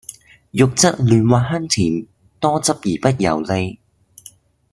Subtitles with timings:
[0.49, 2.07] 肉質嫩滑香甜，
[2.39, 3.77] 多汁而不油膩